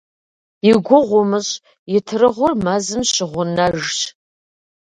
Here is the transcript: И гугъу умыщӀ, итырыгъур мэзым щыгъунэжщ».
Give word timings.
И 0.69 0.71
гугъу 0.85 1.19
умыщӀ, 1.21 1.55
итырыгъур 1.97 2.53
мэзым 2.63 3.01
щыгъунэжщ». 3.11 3.97